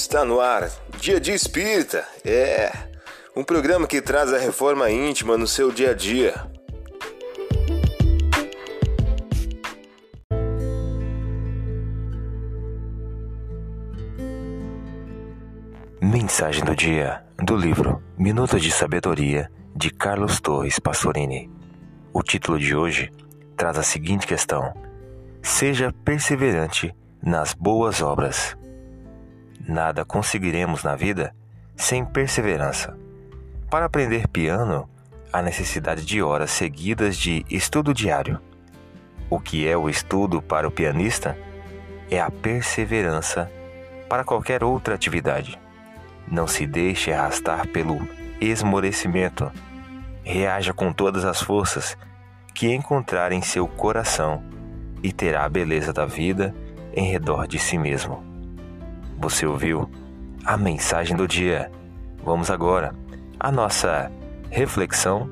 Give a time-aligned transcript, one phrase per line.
[0.00, 0.70] Está no ar,
[1.00, 2.06] Dia de Espírita.
[2.24, 2.70] É
[3.34, 6.34] um programa que traz a reforma íntima no seu dia a dia.
[16.00, 21.50] Mensagem do dia do livro Minutos de Sabedoria de Carlos Torres Pastorini.
[22.12, 23.10] O título de hoje
[23.56, 24.72] traz a seguinte questão:
[25.42, 28.56] Seja perseverante nas boas obras.
[29.68, 31.34] Nada conseguiremos na vida
[31.76, 32.96] sem perseverança.
[33.70, 34.88] Para aprender piano,
[35.30, 38.40] há necessidade de horas seguidas de estudo diário.
[39.28, 41.36] O que é o estudo para o pianista
[42.10, 43.52] é a perseverança
[44.08, 45.60] para qualquer outra atividade.
[46.26, 47.98] Não se deixe arrastar pelo
[48.40, 49.52] esmorecimento.
[50.24, 51.94] Reaja com todas as forças
[52.54, 54.42] que encontrar em seu coração
[55.02, 56.54] e terá a beleza da vida
[56.94, 58.27] em redor de si mesmo.
[59.18, 59.90] Você ouviu
[60.44, 61.70] a mensagem do dia?
[62.24, 62.94] Vamos agora
[63.38, 64.10] à nossa
[64.50, 65.30] reflexão.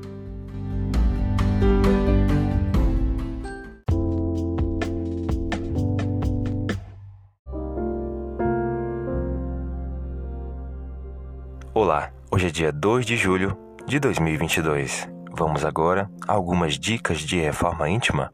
[11.73, 15.07] Olá, hoje é dia 2 de julho de 2022.
[15.31, 18.31] Vamos agora a algumas dicas de reforma íntima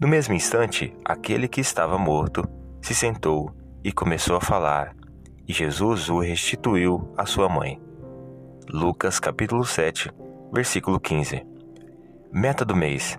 [0.00, 2.48] no mesmo instante, aquele que estava morto
[2.80, 4.94] se sentou e começou a falar,
[5.46, 7.80] e Jesus o restituiu à sua mãe.
[8.68, 10.10] Lucas capítulo 7,
[10.52, 11.46] versículo 15.
[12.32, 13.18] Meta do mês: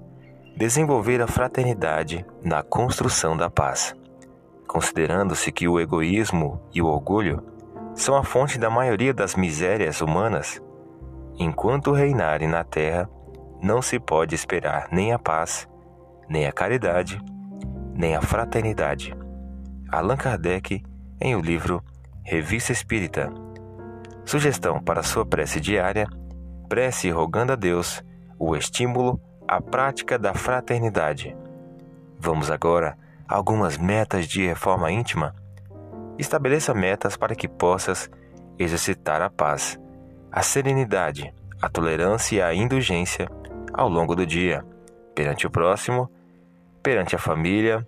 [0.55, 3.95] desenvolver a fraternidade na construção da paz.
[4.67, 7.43] Considerando-se que o egoísmo e o orgulho
[7.95, 10.61] são a fonte da maioria das misérias humanas,
[11.37, 13.09] enquanto reinarem na terra,
[13.61, 15.67] não se pode esperar nem a paz
[16.29, 17.19] nem a caridade,
[17.95, 19.13] nem a fraternidade.
[19.91, 20.83] Allan Kardec,
[21.19, 21.83] em o livro
[22.23, 23.31] Revista Espírita.
[24.25, 26.07] Sugestão para sua prece diária:
[26.67, 28.03] prece rogando a Deus
[28.37, 31.35] o estímulo à prática da fraternidade.
[32.19, 32.97] Vamos agora
[33.27, 35.35] a algumas metas de reforma íntima.
[36.17, 38.09] Estabeleça metas para que possas
[38.57, 39.79] exercitar a paz,
[40.31, 43.29] a serenidade, a tolerância e a indulgência
[43.73, 44.63] ao longo do dia,
[45.15, 46.09] perante o próximo
[46.81, 47.87] perante a família